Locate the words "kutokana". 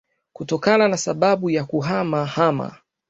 0.33-0.87